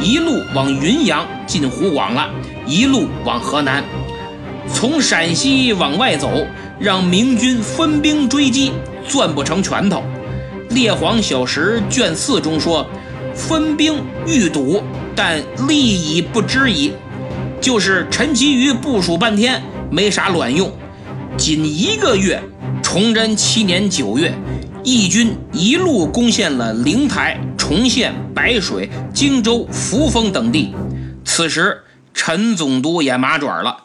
[0.01, 2.31] 一路往云阳进湖广了，
[2.64, 3.83] 一路往河南。
[4.73, 6.47] 从陕西往外走，
[6.79, 8.73] 让明军分兵追击，
[9.09, 9.99] 攥不成拳头。
[10.75, 12.85] 《列皇小石》卷四中说
[13.33, 14.83] ：“分兵欲堵，
[15.15, 16.93] 但利已不知矣。”
[17.63, 19.63] 就是陈其瑜部署半天。
[19.91, 20.73] 没啥卵用，
[21.37, 22.43] 仅一个月，
[22.83, 24.35] 崇祯七年九月，
[24.83, 30.75] 义军一路攻陷了灵台、崇县、白水、荆州、扶风等地。
[31.25, 31.83] 此时，
[32.13, 33.85] 陈总督也麻爪了，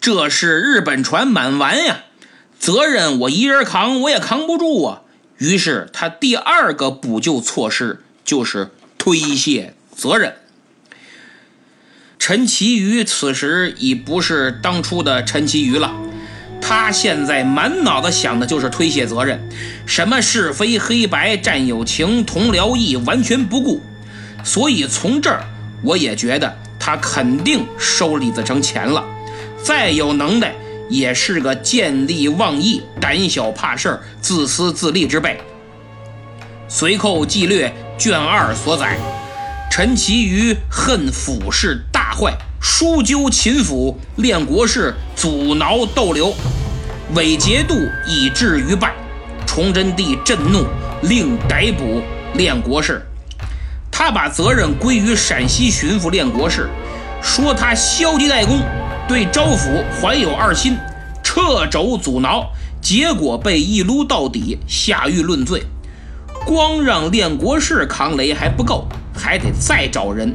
[0.00, 2.04] 这是日本船满完呀，
[2.58, 5.02] 责任我一人扛，我也扛不住啊。
[5.40, 10.34] 于是，他第二个补救措施就是推卸责任。
[12.18, 15.94] 陈其瑜此时已不是当初的陈其瑜了，
[16.60, 19.40] 他现在满脑子想的就是推卸责任，
[19.86, 23.80] 什么是非黑白、战友情、同僚义，完全不顾。
[24.44, 25.42] 所以从这儿，
[25.82, 29.02] 我也觉得他肯定收李自成钱了。
[29.62, 30.54] 再有能耐，
[30.90, 35.40] 也是个见利忘义、胆小怕事儿、自私自利之辈。
[36.68, 38.98] 随寇纪略卷二所载，
[39.70, 41.80] 陈其瑜恨府事。
[41.92, 46.34] 大坏，疏纠秦府，练国事，阻挠逗留，
[47.14, 47.74] 伪节度
[48.06, 48.92] 以至于败。
[49.46, 50.66] 崇祯帝震怒，
[51.02, 52.02] 令逮捕
[52.34, 53.06] 练国事。
[53.90, 56.68] 他把责任归于陕西巡抚练国事，
[57.22, 58.60] 说他消极怠工，
[59.10, 60.78] 对招抚怀有二心，
[61.24, 62.46] 掣肘阻挠，
[62.80, 65.64] 结果被一撸到底，下狱论罪。
[66.46, 70.32] 光让练国士扛雷还不够，还得再找人。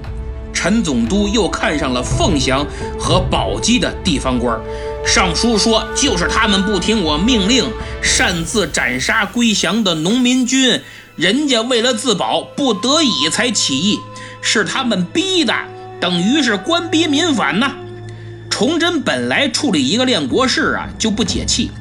[0.52, 2.68] 陈总督又看上了凤翔
[3.00, 4.60] 和宝鸡的地方官，
[5.06, 7.64] 上书说就是他们不听我命令，
[8.04, 10.82] 擅自斩杀归降的农民军，
[11.16, 14.02] 人家为了自保不得已才起义，
[14.42, 15.54] 是他们逼的，
[16.02, 17.72] 等于是官逼民反呐。
[18.58, 21.72] 崇祯本来处理一个练国事啊就不解气，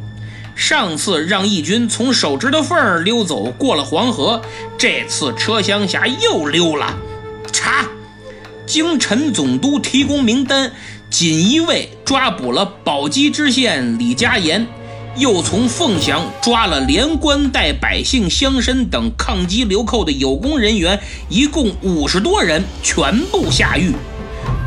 [0.57, 4.43] 上次让义军从手指头缝溜走过了黄河，
[4.77, 6.99] 这次车厢侠又溜了，
[7.53, 7.87] 查。
[8.67, 10.73] 经陈总督提供名单，
[11.09, 14.67] 锦衣卫抓捕了宝鸡知县李家言，
[15.17, 20.99] 又从凤翔抓了连官带百姓乡绅等抗击流寇的有功人员，
[21.29, 23.93] 一共五十多人，全部下狱。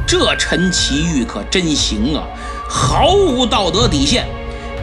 [0.08, 2.24] 这陈其玉可真行啊，
[2.68, 4.26] 毫无道德底线。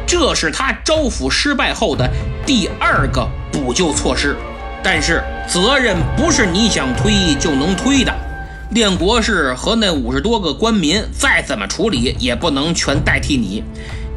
[0.07, 2.07] 这是他招抚失败后的
[2.45, 4.37] 第二个补救措施。
[4.83, 8.15] 但是责任不是你想推就能推的。
[8.71, 13.65] 练国事和那五十多个官民再怎么处理，也不能全代替你。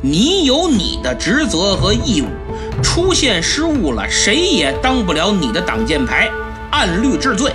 [0.02, 2.28] 你有你的职责和义务，
[2.84, 6.30] 出现失误了，谁也当不了你的挡箭牌，
[6.70, 7.54] 按律治罪。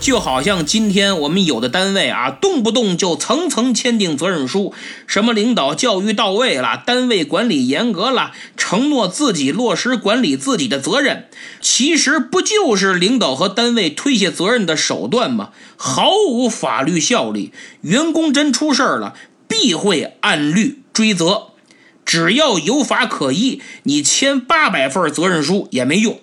[0.00, 4.72] 就好像今天我们有的单位啊，动不动就层层签订责任书，
[5.06, 11.28] 什么领导教育到位了，单位管理严格了，承诺自己落实管理自己的责任，
[11.60, 15.50] 其实不就是领导和单位推卸责任的手段吗？
[15.76, 17.52] 毫无法律效力。
[17.82, 19.14] 员工真出事儿了，
[19.46, 21.48] 必会按律追责。
[22.06, 26.20] 只要有法可依，你签八百份责任书也没用。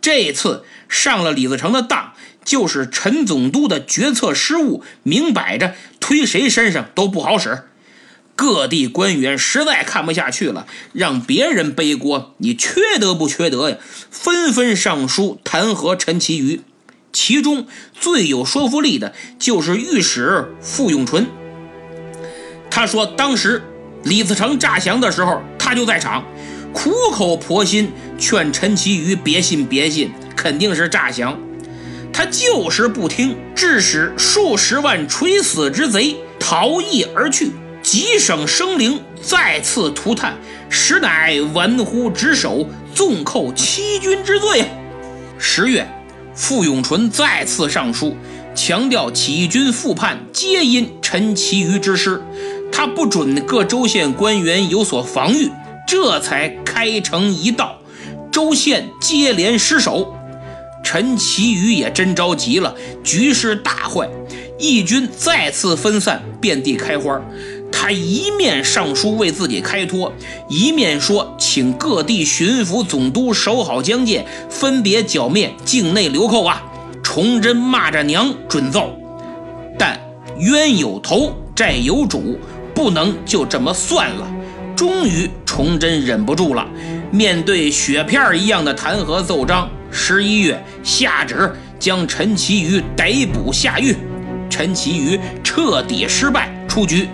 [0.00, 2.12] 这次上了李自成的当。
[2.46, 7.64] 就是陈总督的决策失误，明摆着推谁身上都不好使。
[8.36, 13.76] 各地官员实在看不下去了，让别人背锅，你缺德不缺德呀？
[14.10, 16.60] 纷纷上书弹劾陈其瑜。
[17.12, 17.66] 其中
[17.98, 21.26] 最有说服力的就是御史傅永纯。
[22.70, 23.62] 他说，当时
[24.04, 26.22] 李自成诈降的时候，他就在场，
[26.74, 31.40] 苦口婆心劝陈其瑜别信别信，肯定是诈降。
[32.16, 37.50] 他就是不听，致使数十万垂死之贼逃逸而去，
[37.82, 40.34] 几省生灵再次涂炭，
[40.70, 44.64] 实乃玩忽职守，纵扣欺君之罪。
[45.36, 45.86] 十月，
[46.34, 48.16] 傅永纯再次上书，
[48.54, 52.22] 强调起义军复叛皆因陈其瑜之师，
[52.72, 55.50] 他不准各州县官员有所防御，
[55.86, 57.78] 这才开城一道，
[58.32, 60.15] 州县接连失守。
[60.84, 64.08] 陈其瑜也真着急了，局势大坏，
[64.58, 67.20] 义军再次分散，遍地开花。
[67.72, 70.12] 他一面上书为自己开脱，
[70.48, 76.62] 一面说请各地巡抚总督守好疆界，分别剿灭境内流寇啊！
[77.02, 78.96] 崇祯骂着娘准奏，
[79.78, 80.00] 但
[80.38, 82.38] 冤有头债有主，
[82.74, 84.26] 不能就这么算了。
[84.74, 86.66] 终于，崇祯忍不住了，
[87.10, 89.68] 面对雪片一样的弹劾奏章。
[89.90, 93.96] 十一月下旨将陈其瑜逮捕下狱，
[94.48, 97.08] 陈其瑜彻底失败出局。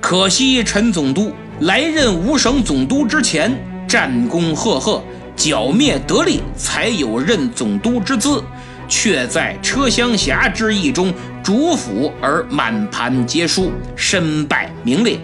[0.00, 3.52] 可惜陈总督来任五省总督之前
[3.86, 5.02] 战功赫赫，
[5.36, 8.42] 剿灭得力，才有任总督之资，
[8.88, 11.12] 却在车厢峡之役中
[11.42, 15.18] 主辅而满盘皆输，身败名裂。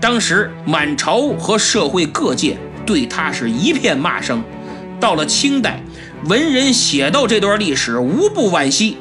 [0.00, 2.56] 当时满朝和社会各界
[2.86, 4.42] 对他是一片骂声。
[5.00, 5.82] 到了清代，
[6.26, 8.98] 文人写到这段历史，无不惋惜。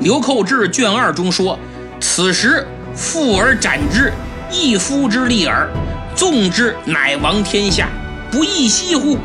[0.02, 1.58] 《刘寇志》卷二中说
[2.00, 4.10] ：“此时复而斩之，
[4.50, 5.68] 一夫之力耳；
[6.16, 7.88] 纵之，乃亡天下，
[8.30, 9.18] 不亦惜乎？”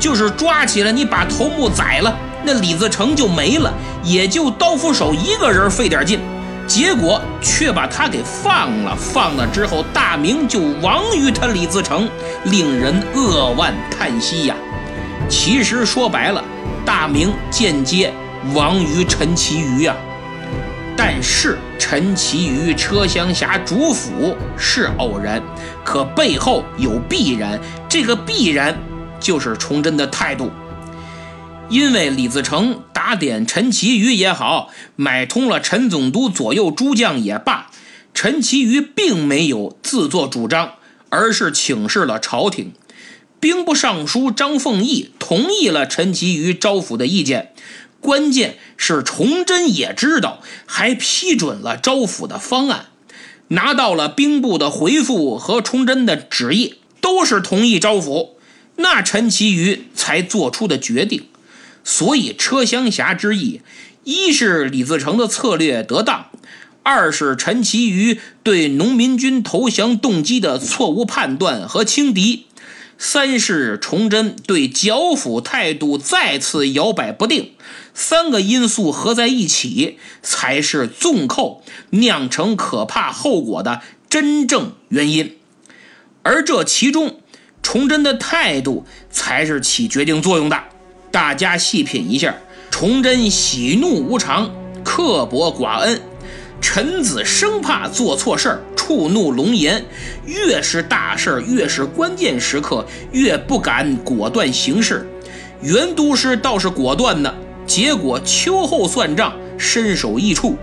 [0.00, 6.20] 就是抓起来你把头目宰了，那李自成就没了，也就刀斧手一个人费点劲，
[6.66, 8.94] 结果却把他给放了。
[8.96, 12.08] 放了之后，大明就亡于他李自成，
[12.44, 14.54] 令人扼腕叹息呀。
[15.28, 16.44] 其实说白了，
[16.84, 18.12] 大明间接
[18.54, 19.96] 亡于陈其瑜呀。
[20.96, 25.42] 但是陈其瑜车厢峡主府是偶然，
[25.84, 27.60] 可背后有必然。
[27.88, 28.78] 这个必然
[29.18, 30.50] 就是崇祯的态度。
[31.68, 37.70] 因为李自成打点陈其瑜也好，买通了陈总督左右诸将也罢，
[38.12, 40.74] 陈其瑜并没有自作主张，
[41.08, 42.72] 而是请示了朝廷。
[43.44, 47.52] 兵部尚书张凤义同意了陈其瑜招抚的意见，
[48.00, 52.86] 关键是崇祯也知道，还批准了招抚的方案，
[53.48, 58.30] 拿到了兵部的回复和崇祯的旨意，都是同意招抚，
[58.76, 61.26] 那陈其瑜才做出的决定。
[61.84, 63.60] 所以车厢侠之意，
[64.04, 66.28] 一是李自成的策略得当，
[66.82, 72.46] 二是陈其瑜对农民军投降动机的错误判断和轻敌。
[72.96, 77.52] 三是崇祯对剿抚态度再次摇摆不定，
[77.92, 85.36] 三个因素合在一起，才是纵寇酿成可怕后果的真正原因。
[86.22, 87.20] 而这其中，
[87.62, 90.64] 崇祯的态度才是起决定作用的。
[91.10, 92.34] 大家细品一下，
[92.70, 94.50] 崇祯喜怒无常，
[94.82, 96.00] 刻薄寡恩。
[96.66, 99.84] 臣子生怕做错事儿，触怒龙颜。
[100.24, 105.06] 越是大事儿，越是关键时刻，越不敢果断行事。
[105.60, 107.32] 袁都师倒是果断的，
[107.66, 110.56] 结果秋后算账，身首异处。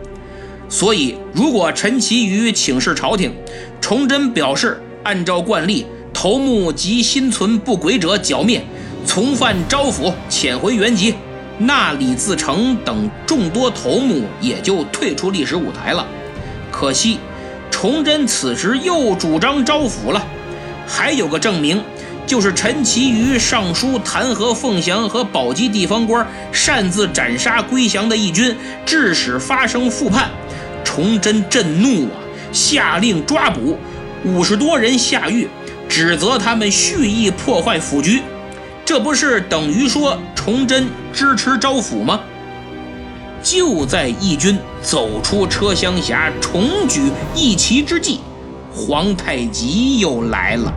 [0.67, 3.31] 所以，如果陈其瑜请示朝廷，
[3.79, 8.65] 崇祯表示按照惯例，头目及心存不轨者剿灭，
[9.05, 11.13] 从犯招抚遣回原籍。
[11.63, 16.05] 那李自成等众多头目也就退出历史舞台了。
[16.71, 17.19] 可惜，
[17.69, 20.25] 崇祯此时又主张招抚了。
[20.87, 21.83] 还有个证明，
[22.25, 28.55] 就是陈其瑜上书弹劾凤翔和宝鸡地方官擅自斩杀归降的义军，
[28.85, 30.29] 致使发生复叛。
[30.83, 32.17] 崇祯震怒啊，
[32.51, 33.77] 下令抓捕
[34.25, 35.47] 五十多人下狱，
[35.87, 38.21] 指责他们蓄意破坏府局。
[38.83, 42.19] 这不是等于说崇祯支持招抚吗？
[43.43, 46.99] 就在义军走出车厢峡，重举
[47.35, 48.17] 义旗之际，
[48.73, 50.73] 皇太极又来了。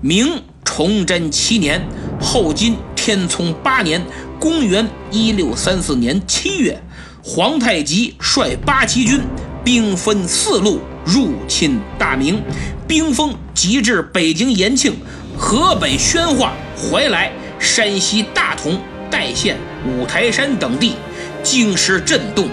[0.00, 1.84] 明崇祯七年，
[2.20, 4.00] 后金天聪八年，
[4.38, 6.80] 公元一六三四年七月，
[7.24, 9.20] 皇太极率八旗军
[9.64, 12.40] 兵分四路入侵大明，
[12.86, 14.94] 兵锋急至北京延庆、
[15.36, 16.52] 河北宣化。
[16.76, 17.32] 怀来、
[17.64, 18.78] 山西大同、
[19.10, 19.56] 代县、
[19.88, 20.96] 五台山等地，
[21.42, 22.46] 惊世震动，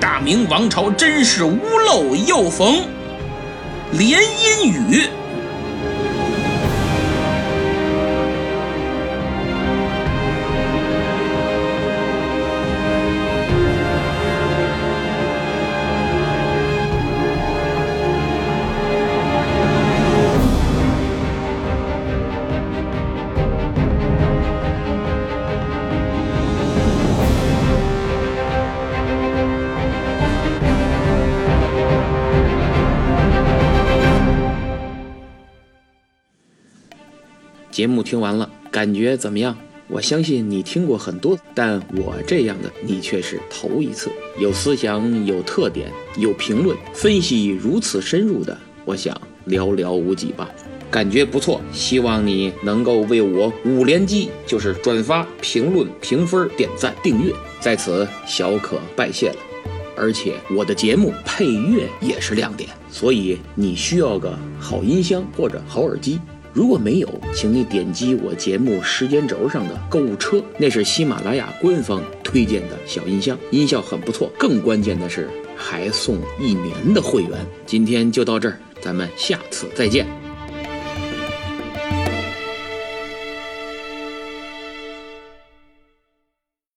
[0.00, 2.86] 大明王朝真是屋漏又逢
[3.92, 5.02] 连阴雨。
[37.84, 39.54] 节目听完了，感觉怎么样？
[39.88, 44.10] 我相信你听过很多，但我这样的你却是头一次。
[44.38, 48.56] 有思想、有特点、有评论、分析如此深入的，
[48.86, 49.14] 我想
[49.46, 50.48] 寥寥无几吧。
[50.90, 59.36] 感觉不错，希望你能够为我五连击，就是转发、评论、评分、点赞、订阅，在此小可拜谢了。
[59.94, 66.18] 而且我的节目配乐也是亮点，所以你需要个好音箱或者好耳机。
[66.54, 74.30] 如果没有，请你点击我节目时间轴上的购物车，那是喜马拉雅官方推荐的小音箱，音效很不错。
[74.38, 77.44] 更关键的是，还送一年的会员。
[77.66, 80.23] 今天就到这儿，咱们下次再见。